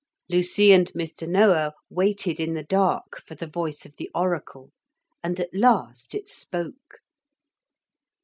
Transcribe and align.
Lucy 0.29 0.71
and 0.71 0.91
Mr. 0.93 1.27
Noah 1.29 1.73
waited 1.91 2.39
in 2.39 2.55
the 2.55 2.63
dark 2.63 3.21
for 3.23 3.35
the 3.35 3.45
voice 3.45 3.85
of 3.85 3.97
the 3.97 4.09
oracle, 4.15 4.71
and 5.23 5.39
at 5.39 5.53
last 5.53 6.15
it 6.15 6.27
spoke. 6.27 7.01